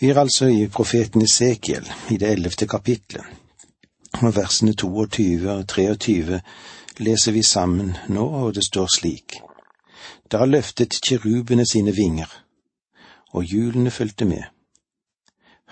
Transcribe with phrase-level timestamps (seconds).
[0.00, 3.24] Vi er altså i profeten Esekiel, i det ellevte kapitlet,
[4.22, 6.40] og versene 22 og 23
[6.98, 9.40] leser vi sammen nå, og det står slik.
[10.30, 12.30] Da løftet kirubene sine vinger,
[13.34, 14.44] og hjulene fulgte med.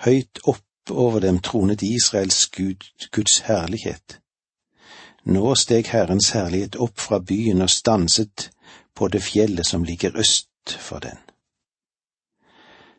[0.03, 4.19] Høyt opp over dem tronet Israels Gud, Guds herlighet.
[5.23, 8.49] Nå steg Herrens herlighet opp fra byen og stanset
[8.95, 11.26] på det fjellet som ligger øst for den.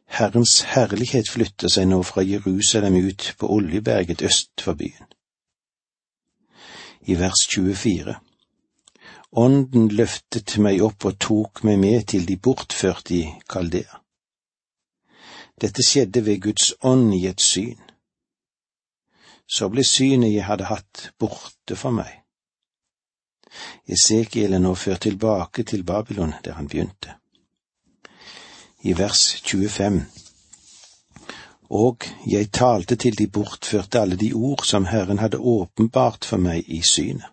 [0.09, 5.07] Herrens herlighet flytter seg nå fra Jerusalem ut på Oljeberget øst for byen.
[7.07, 8.17] I vers 24
[9.33, 14.01] Ånden løftet meg opp og tok meg med til de bortførte i Kaldea.
[15.61, 17.79] Dette skjedde ved Guds ånd i et syn.
[19.45, 22.11] Så ble synet jeg hadde hatt, borte for meg.
[23.85, 27.19] Esekiel er nå ført tilbake til Babylon, der han begynte
[28.83, 30.05] i vers 25.
[31.71, 36.65] Og jeg talte til de bortførte alle de ord som Herren hadde åpenbart for meg
[36.67, 37.27] i synet.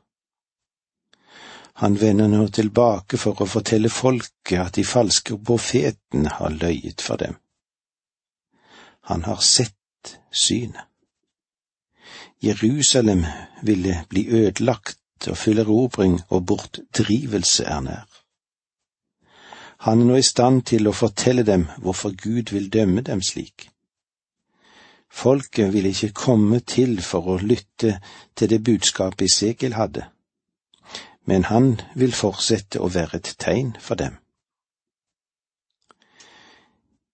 [1.75, 7.19] Han vender nå tilbake for å fortelle folket at de falske profetene har løyet for
[7.19, 7.35] dem.
[9.11, 10.87] Han har sett synet.
[12.43, 13.25] Jerusalem
[13.63, 18.24] ville bli ødelagt, og full erobring og bortdrivelse er nær.
[19.85, 23.67] Han er nå i stand til å fortelle dem hvorfor Gud vil dømme dem slik.
[25.13, 27.99] Folket vil ikke komme til for å lytte
[28.35, 30.07] til det budskapet Isekel hadde,
[31.29, 34.17] men han vil fortsette å være et tegn for dem.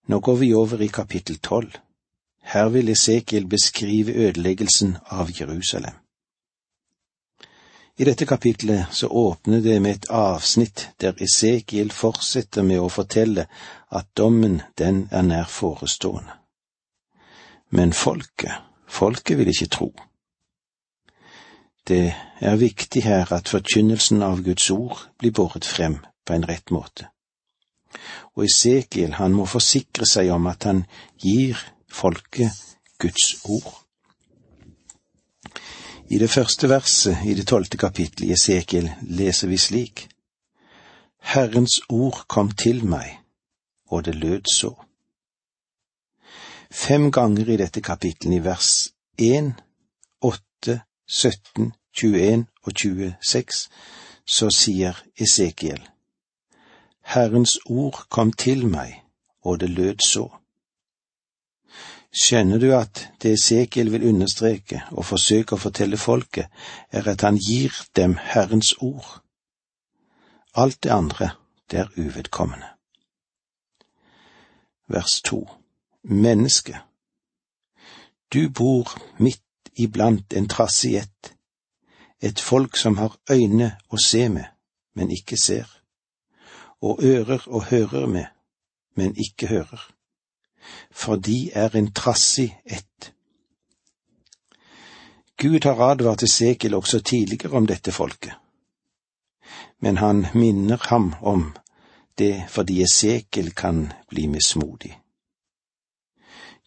[0.08, 1.76] Nå går vi over i kapittel tolv.
[2.42, 6.01] Her vil Esekiel beskrive ødeleggelsen av Jerusalem.
[7.98, 13.48] I dette kapitlet så åpner det med et avsnitt der Esekiel fortsetter med å fortelle
[13.92, 16.38] at dommen, den er nær forestående.
[17.72, 19.92] Men folket, folket vil ikke tro.
[21.88, 26.72] Det er viktig her at forkynnelsen av Guds ord blir båret frem på en rett
[26.72, 27.10] måte.
[28.36, 30.86] Og Esekiel, han må forsikre seg om at han
[31.20, 31.60] gir
[31.92, 32.56] folket
[33.02, 33.74] Guds ord.
[36.12, 40.10] I det første verset i det tolvte kapittelet i Esekiel leser vi slik.
[41.24, 43.14] Herrens ord kom til meg,
[43.88, 44.74] og det lød så.
[46.72, 49.54] Fem ganger i dette kapittelet i vers 1,
[50.22, 51.72] 8, 17,
[52.04, 53.70] 21 og 26
[54.28, 55.80] så sier Esekiel,
[57.08, 59.00] Herrens ord kom til meg,
[59.48, 60.28] og det lød så.
[62.12, 66.50] Skjønner du at det Esekiel vil understreke og forsøke å fortelle folket,
[66.92, 69.22] er at han gir dem Herrens ord.
[70.54, 71.30] Alt det andre,
[71.72, 72.68] det er uvedkommende.
[74.92, 75.46] Vers to
[76.04, 76.82] Menneske,
[78.34, 81.32] du bor midt iblant en trassig ett,
[82.20, 84.50] et folk som har øyne å se med,
[84.96, 85.70] men ikke ser,
[86.82, 88.28] og ører å høre med,
[88.98, 89.88] men ikke hører
[90.92, 93.14] for de er en trassig ett.
[95.38, 98.34] Gud har advart Esekiel også tidligere om dette folket,
[99.80, 101.54] men han minner ham om
[102.18, 104.98] det fordi Esekiel kan bli mismodig.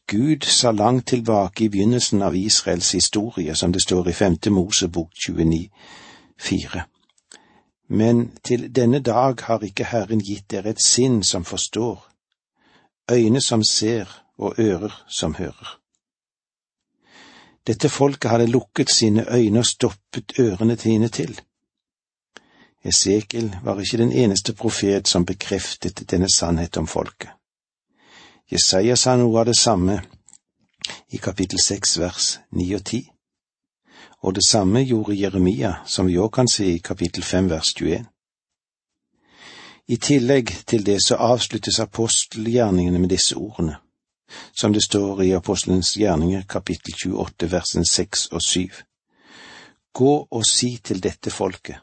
[0.06, 5.10] Gud sa langt tilbake i begynnelsen av Israels historie, som det står i femte Mosebok
[5.26, 5.68] 29,
[6.38, 6.82] 4.
[7.88, 12.13] Men til denne dag har ikke Herren gitt dere et sinn som forstår,
[13.10, 15.80] øyne som ser og ører som hører.
[17.66, 21.40] Dette folket hadde lukket sine øyne og stoppet ørene sine til.
[22.84, 27.30] Esekiel var ikke den eneste profet som bekreftet denne sannhet om folket.
[28.52, 30.02] Jesaja sa noe av det samme
[31.08, 33.00] i kapittel seks vers ni og ti,
[34.20, 38.04] og det samme gjorde Jeremia, som vi òg kan se i kapittel fem vers 21.
[39.86, 43.76] I tillegg til det så avsluttes apostelgjerningene med disse ordene,
[44.56, 48.70] som det står i Apostelens gjerninger kapittel 28 versen 6 og 7.
[49.92, 51.76] Gå og si til dette folket,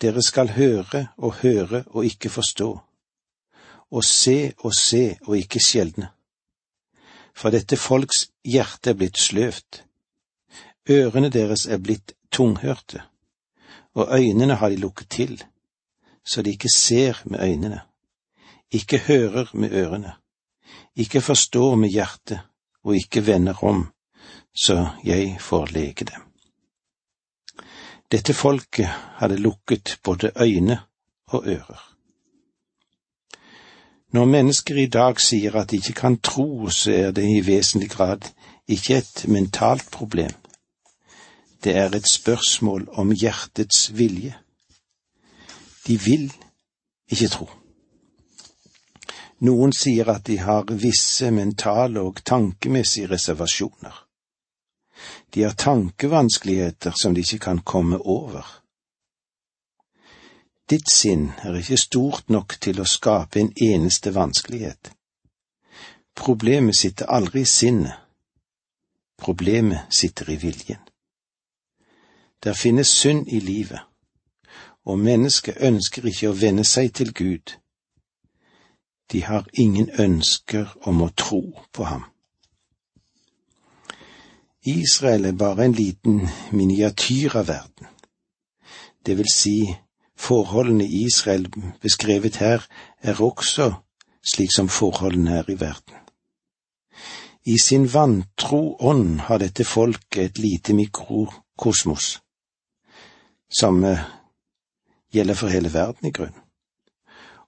[0.00, 2.70] dere skal høre og høre og ikke forstå,
[3.90, 6.08] og se og se og ikke skjelne.
[7.36, 9.84] For dette folks hjerte er blitt sløvt,
[10.88, 13.04] ørene deres er blitt tunghørte,
[13.92, 15.38] og øynene har de lukket til
[16.28, 17.80] så de ikke ser med øynene,
[18.70, 20.12] ikke hører med ørene,
[20.96, 22.40] ikke forstår med hjertet
[22.84, 23.86] og ikke vender om,
[24.54, 26.24] så jeg får lege dem.
[28.12, 28.88] Dette folket
[29.20, 30.80] hadde lukket både øyne
[31.26, 31.84] og ører.
[34.12, 37.90] Når mennesker i dag sier at de ikke kan tro, så er det i vesentlig
[37.90, 38.30] grad
[38.68, 40.32] ikke et mentalt problem.
[41.64, 44.34] Det er et spørsmål om hjertets vilje.
[45.88, 46.28] De vil
[47.08, 47.48] ikke tro.
[49.40, 54.04] Noen sier at de har visse mentale og tankemessige reservasjoner.
[55.34, 58.42] De har tankevanskeligheter som de ikke kan komme over.
[60.70, 64.90] Ditt sinn er ikke stort nok til å skape en eneste vanskelighet.
[66.18, 67.94] Problemet sitter aldri i sinnet.
[69.18, 70.82] Problemet sitter i viljen.
[72.44, 73.80] Der finnes synd i livet,
[74.88, 77.56] og mennesket ønsker ikke å venne seg til Gud.
[79.12, 81.42] De har ingen ønsker om å tro
[81.72, 82.06] på ham.
[84.68, 87.92] Israel er bare en liten miniatyr av verden.
[89.04, 89.58] Det vil si
[90.18, 91.46] Forholdene i Israel
[91.80, 92.64] beskrevet her
[93.00, 93.70] er også
[94.32, 95.94] slik som forholdene er i verden.
[97.46, 102.18] I sin vantro ånd har dette folket et lite mikrokosmos,
[103.48, 103.94] Samme
[105.14, 106.36] gjelder for hele verden i grunn.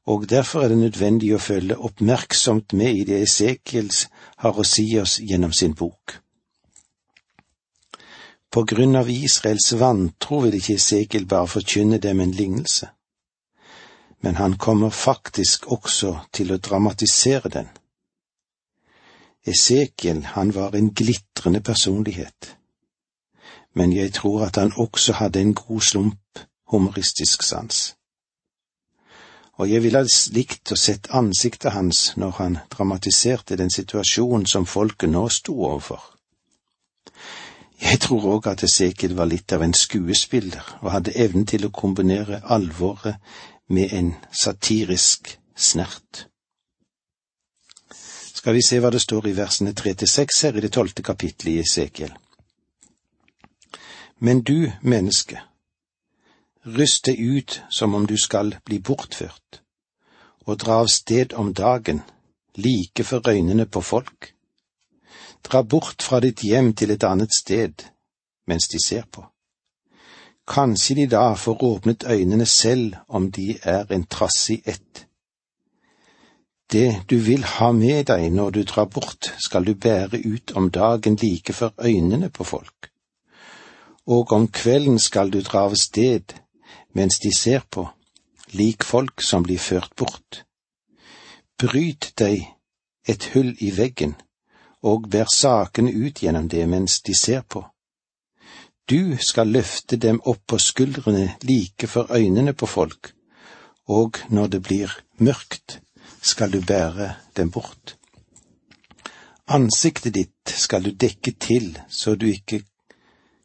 [0.07, 4.07] Og derfor er det nødvendig å følge oppmerksomt med i det Esekiels
[4.43, 6.17] har å si oss gjennom sin bok.
[8.51, 12.89] På grunn av Israels vantro vil ikke Esekiel bare forkynne dem en lignelse,
[14.21, 17.69] men han kommer faktisk også til å dramatisere den.
[19.47, 22.57] Esekiel, han var en glitrende personlighet,
[23.75, 27.95] men jeg tror at han også hadde en god slump humoristisk sans.
[29.61, 30.01] Og jeg ville
[30.33, 36.01] likt å sett ansiktet hans når han dramatiserte den situasjonen som folket nå sto overfor.
[37.81, 41.73] Jeg tror òg at Esekiel var litt av en skuespiller og hadde evnen til å
[41.73, 43.21] kombinere alvoret
[43.69, 46.27] med en satirisk snert.
[48.41, 51.05] Skal vi se hva det står i versene tre til seks her i det tolvte
[51.05, 52.13] kapittelet i Esekiel.
[54.21, 55.41] Men du, menneske,
[56.67, 59.62] ryst deg ut som om du skal bli bortført,
[60.47, 62.03] og dra av sted om dagen,
[62.57, 64.35] like for øynene på folk
[65.43, 67.87] Dra bort fra ditt hjem til et annet sted
[68.51, 69.23] mens de ser på.
[70.51, 75.07] Kanskje de da får åpnet øynene selv om de er en trassig ett.
[76.73, 80.71] Det du vil ha med deg når du drar bort, skal du bære ut om
[80.71, 82.91] dagen like for øynene på folk.
[84.07, 86.35] Og om kvelden skal du dra av sted
[86.93, 87.89] mens de ser på,
[88.53, 90.45] lik folk som blir ført bort.
[91.59, 92.47] Bryt deg
[93.09, 94.17] et hull i veggen
[94.83, 97.63] og bær sakene ut gjennom det mens de ser på.
[98.91, 103.13] Du skal løfte dem opp på skuldrene like for øynene på folk,
[103.87, 105.79] og når det blir mørkt,
[106.23, 107.97] skal du bære dem bort.
[109.47, 112.63] Ansiktet ditt skal du dekke til så du ikke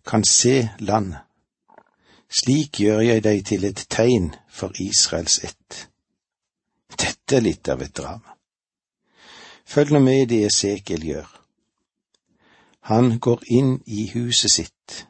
[0.06, 1.25] kan se landet.
[2.30, 5.88] Slik gjør jeg deg til et tegn for Israels ett.
[6.96, 8.36] Dette er litt av et drama.
[9.66, 11.30] Følg nå med i det Esekiel gjør.
[12.92, 15.06] Han går inn i huset sitt,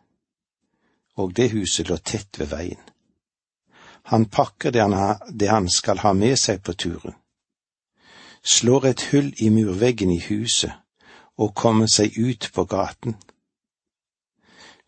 [1.20, 2.80] og det huset lå tett ved veien.
[4.12, 7.16] Han pakker det han, ha, det han skal ha med seg på turen,
[8.46, 10.72] slår et hull i murveggen i huset
[11.42, 13.18] og kommer seg ut på gaten.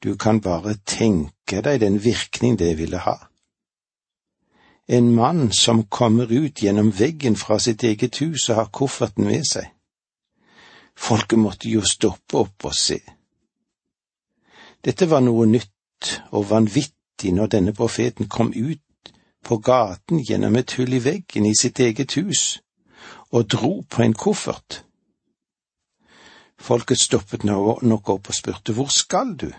[0.03, 3.17] Du kan bare tenke deg den virkning det ville ha.
[4.87, 9.43] En mann som kommer ut gjennom veggen fra sitt eget hus og har kofferten med
[9.49, 9.65] seg.
[10.95, 13.01] Folket måtte jo stoppe opp og se.
[14.85, 19.11] Dette var noe nytt og vanvittig når denne profeten kom ut
[19.43, 22.59] på gaten gjennom et hull i veggen i sitt eget hus
[23.33, 24.83] og dro på en koffert.
[26.57, 29.49] Folket stoppet nok opp og spurte hvor skal du?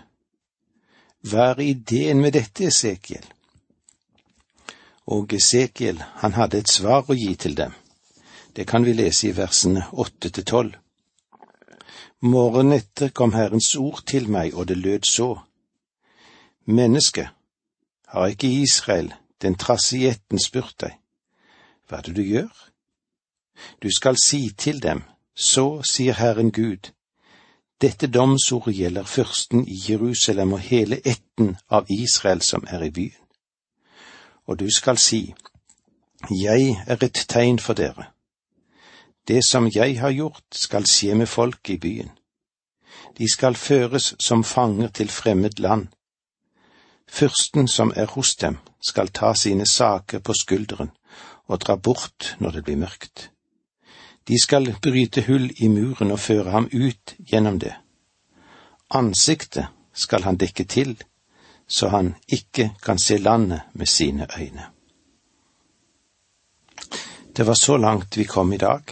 [1.27, 3.25] Hva er ideen med dette, Esekiel?
[5.09, 7.73] og Esekiel, han hadde et svar å gi til dem.
[8.53, 10.75] Det kan vi lese i versene åtte til tolv.
[12.21, 15.29] Morgenen etter kom Herrens ord til meg, og det lød så.
[16.65, 17.29] Menneske,
[18.13, 20.97] har ikke Israel, den trassige ætten, spurt deg,
[21.87, 22.53] hva er det du gjør?
[23.81, 25.01] Du skal si til dem,
[25.33, 26.91] så sier Herren Gud,
[27.81, 33.29] dette domsordet gjelder fyrsten i Jerusalem og hele ætten av Israel som er i byen
[34.49, 35.33] og du skal si,
[36.29, 38.05] Jeg er et tegn for dere.
[39.27, 42.09] Det som jeg har gjort, skal skje med folk i byen.
[43.17, 45.87] De skal føres som fanger til fremmed land.
[47.09, 50.89] Fyrsten som er hos dem, skal ta sine saker på skulderen
[51.47, 53.31] og dra bort når det blir mørkt.
[54.29, 57.73] De skal bryte hull i muren og føre ham ut gjennom det.
[58.93, 60.91] Ansiktet skal han dekke til,
[61.67, 64.67] så han ikke kan se landet med sine øyne.
[67.37, 68.83] Det var så langt vi kom i dag.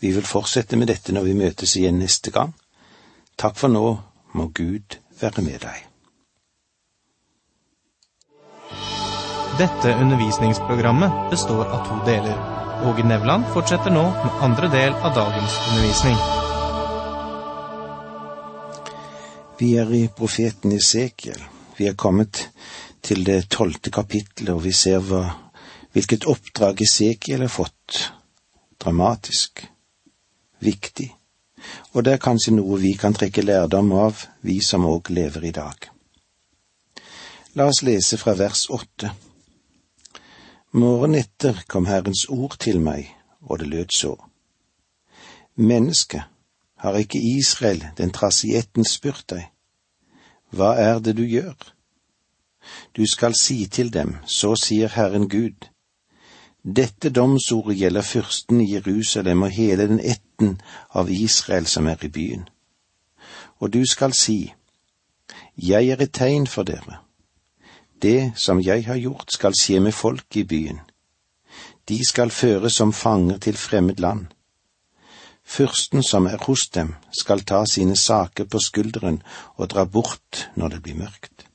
[0.00, 2.54] Vi vil fortsette med dette når vi møtes igjen neste gang.
[3.36, 3.98] Takk for nå,
[4.32, 5.84] må Gud være med deg.
[9.60, 12.59] Dette undervisningsprogrammet består av to deler.
[12.84, 16.16] Åge Nevland fortsetter nå med andre del av dagens undervisning.
[19.58, 21.42] Vi er i profeten Esekiel.
[21.76, 22.46] Vi er kommet
[23.04, 25.26] til det tolvte kapittelet, og vi ser hva,
[25.92, 28.00] hvilket oppdrag Esekiel har fått.
[28.80, 29.66] Dramatisk.
[30.64, 31.10] Viktig.
[31.92, 35.56] Og det er kanskje noe vi kan trekke lærdom av, vi som òg lever i
[35.56, 35.90] dag.
[37.60, 39.12] La oss lese fra vers åtte.
[40.72, 43.08] Morgen etter kom Herrens ord til meg,
[43.42, 44.12] og det lød så.
[45.56, 46.22] Menneske,
[46.78, 49.48] har ikke Israel, den trasietten, spurt deg,
[50.54, 51.58] hva er det du gjør?
[52.94, 55.66] Du skal si til dem, så sier Herren Gud,
[56.62, 60.60] dette domsordet gjelder fyrsten i Jerusalem og hele den ætten
[60.94, 62.46] av Israel som er i byen.
[63.58, 64.54] Og du skal si,
[65.58, 67.02] Jeg er et tegn for dere
[68.02, 70.80] det som jeg har gjort, skal skje med folk i byen.
[71.88, 74.26] De skal føres som fanger til fremmed land.
[75.44, 79.22] Fyrsten som er hos dem, skal ta sine saker på skulderen
[79.56, 81.46] og dra bort når det blir mørkt.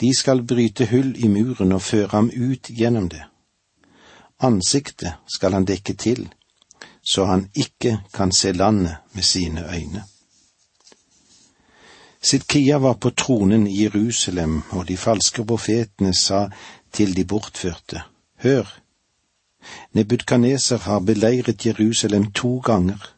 [0.00, 3.24] De skal bryte hull i muren og føre ham ut gjennom det.
[4.42, 6.26] Ansiktet skal han dekke til,
[7.02, 10.04] så han ikke kan se landet med sine øyne.
[12.24, 16.46] Sidkia var på tronen i Jerusalem, og de falske profetene sa
[16.92, 18.00] til de bortførte,
[18.40, 18.64] Hør,
[19.92, 23.14] Nebukadneser har beleiret Jerusalem to ganger,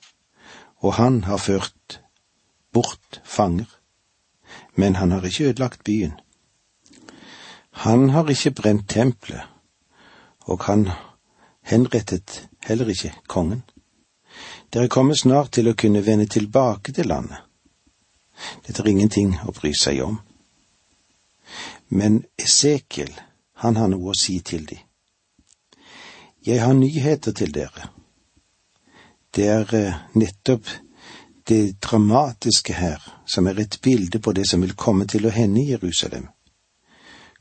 [0.77, 2.01] og han har ført
[2.73, 3.71] bort fanger,
[4.75, 6.13] men han har ikke ødelagt byen.
[7.71, 9.43] Han har ikke brent tempelet,
[10.41, 10.89] og han
[11.63, 13.63] henrettet heller ikke kongen.
[14.73, 17.46] Dere kommer snart til å kunne vende tilbake til landet.
[18.67, 20.19] Dette er ingenting å bry seg om.
[21.89, 23.13] Men Esekiel,
[23.63, 24.79] han har noe å si til de.
[26.47, 27.91] Jeg har nyheter til dere.
[29.35, 30.69] Det er eh, nettopp
[31.49, 35.63] det dramatiske her som er et bilde på det som vil komme til å hende
[35.63, 36.29] i Jerusalem.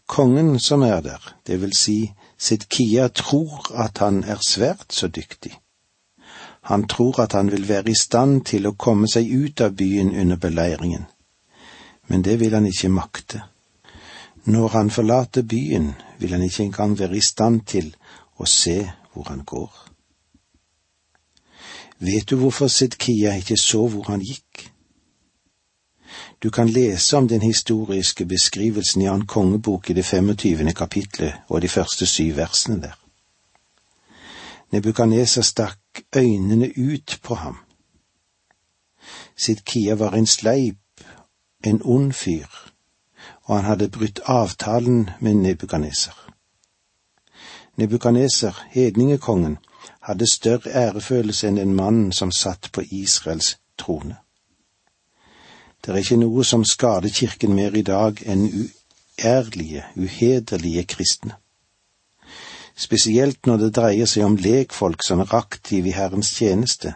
[0.06, 5.56] Kongen som er der, det vil si Sidkia, tror at han er svært så dyktig.
[6.66, 10.16] Han tror at han vil være i stand til å komme seg ut av byen
[10.18, 11.06] under beleiringen,
[12.08, 13.42] men det vil han ikke makte.
[14.46, 17.92] Når han forlater byen, vil han ikke engang være i stand til
[18.38, 18.80] å se
[19.14, 19.72] hvor han går.
[22.00, 24.72] Vet du hvorfor Sidkia ikke så hvor han gikk?
[26.44, 30.74] Du kan lese om den historiske beskrivelsen i Annen kongebok i det 25.
[30.74, 32.98] kapitlet og de første syv versene der.
[34.72, 35.85] Nebukaneser stakk
[36.16, 37.58] øynene ut på ham.
[39.38, 41.02] Sidkia var en sleip,
[41.64, 42.48] en ond fyr,
[43.44, 46.32] og han hadde brutt avtalen med Nebukaneser.
[47.76, 49.58] Nebukaneser, hedningekongen,
[50.02, 54.16] hadde større ærefølelse enn den mannen som satt på Israels trone.
[55.86, 61.36] Det er ikke noe som skader kirken mer i dag enn uærlige, uhederlige kristne
[62.76, 66.94] spesielt når det dreier seg om lekfolk som er aktive i Herrens tjeneste,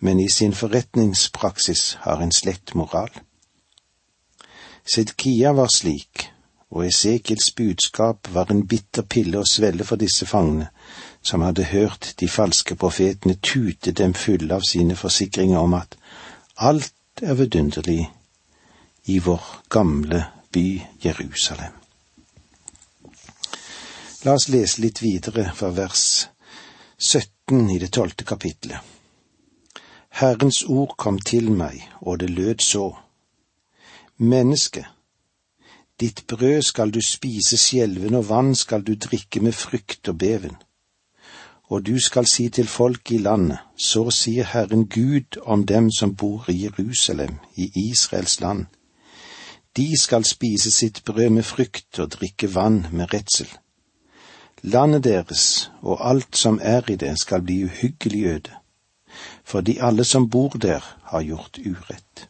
[0.00, 3.10] men i sin forretningspraksis har en slett moral.
[4.84, 6.28] Sedkia var slik,
[6.74, 10.68] og Esekiels budskap var en bitter pille å svelle for disse fangene,
[11.22, 15.96] som hadde hørt de falske profetene tute dem fulle av sine forsikringer om at
[16.56, 18.10] alt er vidunderlig
[19.06, 20.66] i vår gamle by
[21.04, 21.83] Jerusalem.
[24.24, 26.02] La oss lese litt videre fra vers
[26.96, 28.80] 17 i det tolvte kapitlet.
[30.16, 32.86] Herrens ord kom til meg, og det lød så.
[34.16, 34.86] Menneske,
[36.00, 40.56] ditt brød skal du spise skjelven, og vann skal du drikke med frykt og beven.
[41.68, 46.14] Og du skal si til folk i landet, så sier Herren Gud om dem som
[46.16, 48.64] bor i Jerusalem, i Israels land.
[49.76, 53.52] De skal spise sitt brød med frykt og drikke vann med redsel.
[54.64, 58.54] Landet deres og alt som er i det skal bli uhyggelig øde,
[59.44, 62.28] fordi alle som bor der har gjort urett.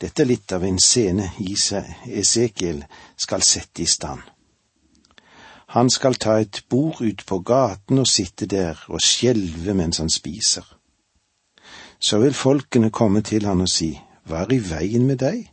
[0.00, 1.30] Dette er litt av en scene
[2.06, 2.84] Esekiel
[3.16, 4.20] skal sette i stand.
[5.72, 10.12] Han skal ta et bord ut på gaten og sitte der og skjelve mens han
[10.12, 10.64] spiser.
[11.98, 13.94] Så vil folkene komme til han og si,
[14.28, 15.46] Hva er i veien med deg?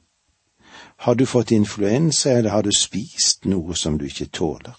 [0.97, 4.75] Har du fått influensa, eller har du spist noe som du ikke tåler?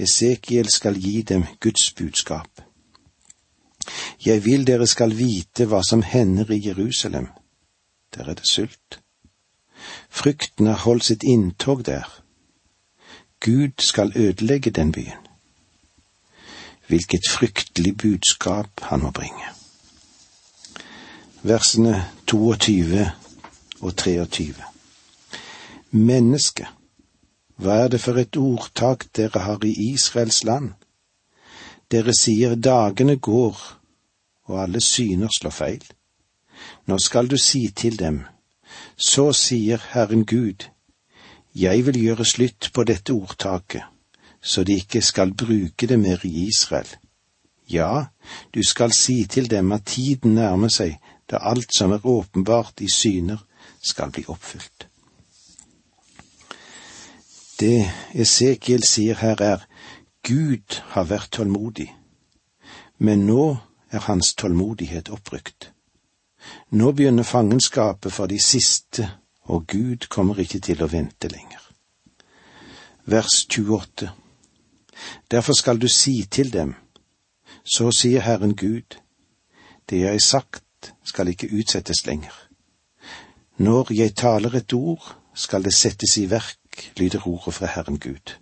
[0.00, 2.62] Esekiel skal gi dem Guds budskap.
[4.24, 7.28] Jeg vil dere skal vite hva som hender i Jerusalem.
[8.14, 9.00] Der er det sult.
[10.08, 12.08] Frykten har holdt sitt inntog der.
[13.40, 15.26] Gud skal ødelegge den byen.
[16.88, 19.46] Hvilket fryktelig budskap han må bringe.
[21.42, 23.10] Versene 22
[23.80, 24.54] og 23.
[25.90, 26.66] Menneske,
[27.60, 30.72] hva er det for et ordtak dere har i Israels land?
[31.92, 33.58] Dere sier dagene går,
[34.48, 35.84] og alle syner slår feil.
[36.88, 38.22] Nå skal du si til dem,
[38.96, 40.70] så sier Herren Gud,
[41.54, 43.84] jeg vil gjøre slutt på dette ordtaket,
[44.40, 46.88] så de ikke skal bruke det mer i Israel.
[47.70, 48.06] Ja,
[48.54, 50.96] du skal si til dem at tiden nærmer seg
[51.30, 53.44] da alt som er åpenbart i syner,
[53.82, 54.89] skal bli oppfylt.
[57.60, 59.64] Det Esekiel sier her er,
[60.24, 61.90] Gud har vært tålmodig,
[62.98, 63.56] men nå
[63.90, 65.72] er hans tålmodighet opprykt.
[66.70, 69.10] Nå begynner fangenskapet for de siste,
[69.42, 71.60] og Gud kommer ikke til å vente lenger.
[73.04, 74.08] Vers 28
[75.30, 76.74] Derfor skal du si til dem,
[77.64, 78.96] så sier Herren Gud,
[79.90, 82.32] det jeg har sagt skal ikke utsettes lenger.
[83.56, 86.59] Når jeg taler et ord, skal det settes i verk,
[86.96, 88.36] lyder ordet fra Herren Gud.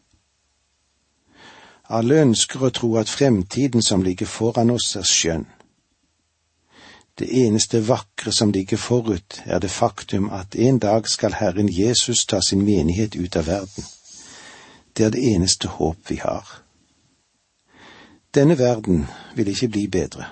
[1.89, 5.47] Alle ønsker å tro at fremtiden som ligger foran oss, er skjønn.
[7.19, 12.27] Det eneste vakre som ligger forut, er det faktum at en dag skal Herren Jesus
[12.27, 13.85] ta sin menighet ut av verden.
[14.97, 16.63] Det er det eneste håp vi har.
[18.35, 20.29] Denne verden vil ikke bli bedre,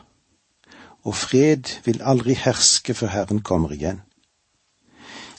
[1.03, 4.06] og fred vil aldri herske før Herren kommer igjen.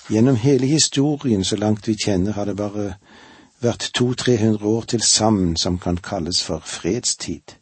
[0.09, 2.93] Gjennom hele historien, så langt vi kjenner, har det bare
[3.59, 7.57] vært to–tre hundre år til sammen som kan kalles for fredstid.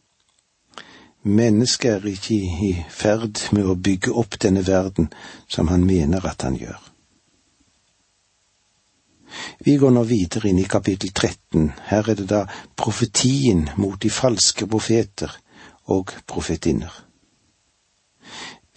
[1.25, 2.35] Mennesket er ikke
[2.67, 5.07] i ferd med å bygge opp denne verden
[5.49, 6.77] som han mener at han gjør.
[9.65, 11.71] Vi går nå videre inn i kapittel 13.
[11.89, 12.43] Her er det da
[12.77, 15.33] profetien mot de falske profeter
[15.89, 16.93] og profetinner.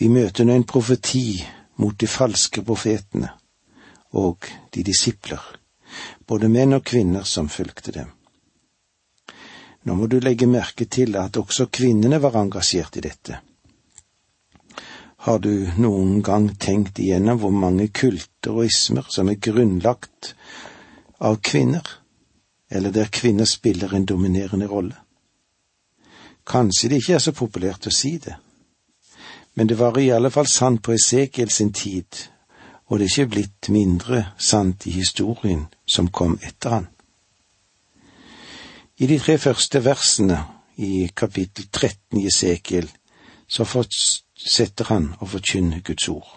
[0.00, 1.42] Vi møter nå en profeti
[1.76, 3.34] mot de falske profetene
[4.12, 5.42] og de disipler,
[6.26, 8.14] både menn og kvinner som fulgte dem.
[9.84, 13.38] Nå må du legge merke til at også kvinnene var engasjert i dette.
[15.26, 20.34] Har du noen gang tenkt igjennom hvor mange kulter og ismer som er grunnlagt
[21.24, 21.84] av kvinner,
[22.70, 24.96] eller der kvinner spiller en dominerende rolle?
[26.48, 28.36] Kanskje det ikke er så populært å si det,
[29.54, 32.06] men det var i alle fall sant på Esekiel sin tid,
[32.88, 36.86] og det er ikke blitt mindre sant i historien som kom etter han.
[38.98, 40.38] I de tre første versene
[40.76, 42.88] i kapittel 13 i Esekiel
[43.48, 46.30] så fortsetter han å forkynne Guds ord.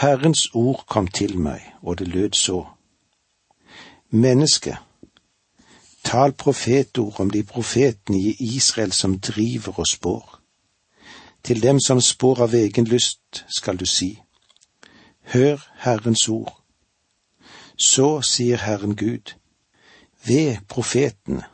[0.00, 2.62] Herrens ord kom til meg, og det lød så.
[4.10, 4.76] Menneske,
[6.04, 10.40] tal profetord om de profetene i Israel som driver og spår.
[11.42, 14.14] Til dem som spår av egen lyst, skal du si,
[15.32, 16.56] hør Herrens ord.
[17.76, 19.34] Så sier Herren Gud,
[20.26, 21.44] ved profetene,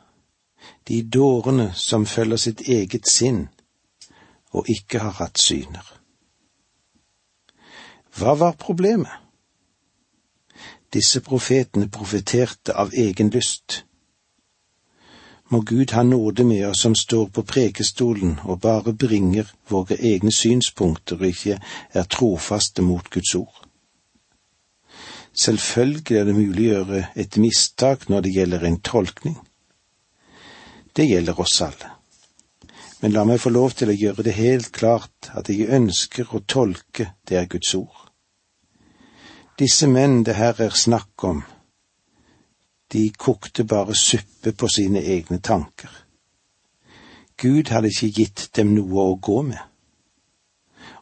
[0.87, 3.47] de dårene som følger sitt eget sinn
[4.51, 5.93] og ikke har hatt syner.
[8.17, 9.11] Hva var problemet?
[10.93, 13.83] Disse profetene profeterte av egen lyst.
[15.49, 20.31] Må Gud ha nåde med oss som står på prekestolen og bare bringer våre egne
[20.31, 21.59] synspunkter og ikke
[21.93, 23.66] er trofaste mot Guds ord.
[25.37, 29.37] Selvfølgelig er det mulig å gjøre et mistak når det gjelder en tolkning.
[30.97, 31.91] Det gjelder oss alle.
[33.01, 36.41] Men la meg få lov til å gjøre det helt klart at jeg ønsker å
[36.49, 38.07] tolke det er Guds ord.
[39.57, 41.43] Disse menn det her er snakk om,
[42.93, 45.91] de kokte bare suppe på sine egne tanker.
[47.37, 49.61] Gud hadde ikke gitt dem noe å gå med,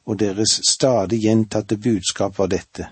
[0.04, 2.89] og deres stadig gjentatte budskap var dette.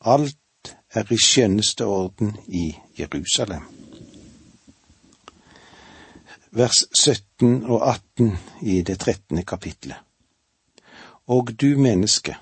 [0.00, 3.62] Alt er i skjønneste orden i Jerusalem.
[6.50, 9.96] Vers 17 og 18 i det trettende kapitlet.
[11.26, 12.36] Og du menneske,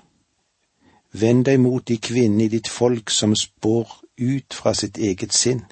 [1.11, 5.65] vend deg mot de kvinnene i ditt folk som spår ut fra sitt eget sinn.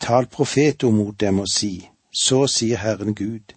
[0.00, 3.52] Tal profeto mot dem og si, så sier Herren Gud,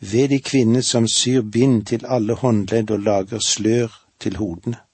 [0.00, 4.85] ved de kvinner som syr bind til alle håndledd og lager slør til hodene.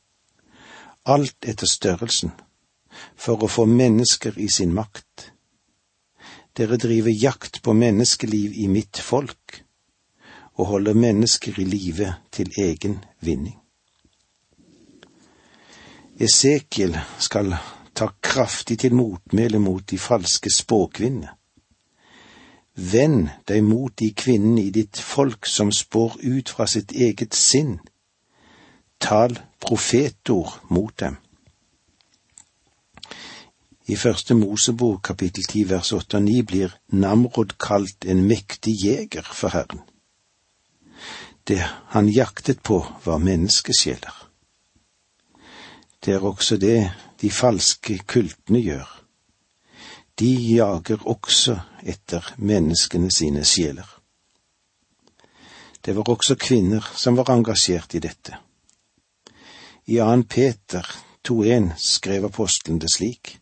[1.05, 2.31] Alt etter størrelsen,
[3.17, 5.33] for å få mennesker i sin makt.
[6.55, 9.63] Dere driver jakt på menneskeliv i mitt folk,
[10.55, 13.59] og holder mennesker i live til egen vinning.
[16.23, 17.55] Esekiel skal
[17.95, 21.33] ta kraftig til motmæle mot de falske spåkvinnene.
[22.75, 27.81] Vend deg mot de kvinnene i ditt folk som spår ut fra sitt eget sinn.
[29.03, 31.17] Tal profetord mot dem.
[33.91, 39.27] I første Mosebok kapittel ti vers åtte og ni blir Namrod kalt en mektig jeger
[39.27, 39.83] for Herren.
[41.49, 41.59] Det
[41.95, 44.15] han jaktet på, var menneskesjeler.
[46.05, 48.87] Det er også det de falske kultene gjør.
[50.19, 53.89] De jager også etter menneskene sine sjeler.
[55.85, 58.39] Det var også kvinner som var engasjert i dette.
[59.87, 60.23] I 2.
[60.29, 60.87] Peter
[61.29, 63.39] 2.1 skrev apostelen det slik.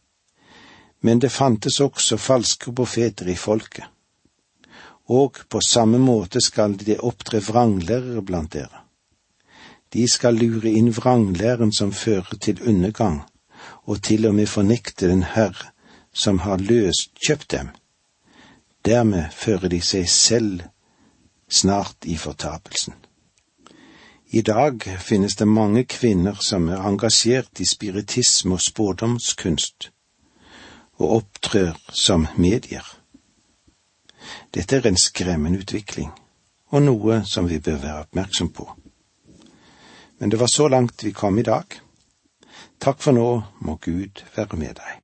[1.00, 3.84] Men det fantes også falske profeter i folket,
[5.08, 8.84] og på samme måte skal de opptre vranglærere blant dere.
[9.92, 13.22] De skal lure inn vranglæren som fører til undergang,
[13.84, 15.72] og til og med fornekte den Herre
[16.12, 17.68] som har løskjøpt dem.
[18.84, 20.62] Dermed fører de seg selv
[21.48, 22.99] snart i fortapelsen.
[24.32, 29.88] I dag finnes det mange kvinner som er engasjert i spiritisme og spådomskunst,
[31.02, 32.86] og opptrør som medier.
[34.54, 36.12] Dette er en skremmende utvikling,
[36.70, 38.68] og noe som vi bør være oppmerksom på.
[40.18, 41.66] Men det var så langt vi kom i dag.
[42.78, 43.28] Takk for nå,
[43.66, 44.98] må Gud være med deg.